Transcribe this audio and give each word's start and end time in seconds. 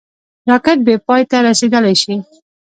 راکټ 0.49 0.77
بېپای 0.87 1.23
ته 1.29 1.37
رسېدلای 1.47 1.95
شي 2.01 2.15